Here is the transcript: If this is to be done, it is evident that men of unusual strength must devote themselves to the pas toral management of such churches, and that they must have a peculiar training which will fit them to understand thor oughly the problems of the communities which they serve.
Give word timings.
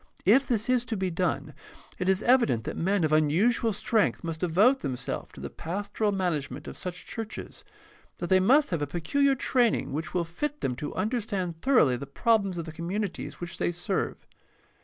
If 0.25 0.47
this 0.47 0.67
is 0.67 0.83
to 0.85 0.97
be 0.97 1.11
done, 1.11 1.53
it 1.99 2.09
is 2.09 2.23
evident 2.23 2.63
that 2.63 2.75
men 2.75 3.03
of 3.03 3.11
unusual 3.11 3.71
strength 3.71 4.23
must 4.23 4.39
devote 4.39 4.79
themselves 4.79 5.31
to 5.33 5.39
the 5.39 5.51
pas 5.51 5.89
toral 5.89 6.11
management 6.11 6.67
of 6.67 6.75
such 6.75 7.05
churches, 7.05 7.63
and 7.67 7.73
that 8.17 8.29
they 8.31 8.39
must 8.39 8.71
have 8.71 8.81
a 8.81 8.87
peculiar 8.87 9.35
training 9.35 9.93
which 9.93 10.11
will 10.15 10.25
fit 10.25 10.61
them 10.61 10.75
to 10.77 10.95
understand 10.95 11.61
thor 11.61 11.75
oughly 11.77 11.99
the 11.99 12.07
problems 12.07 12.57
of 12.57 12.65
the 12.65 12.71
communities 12.71 13.39
which 13.39 13.59
they 13.59 13.71
serve. 13.71 14.17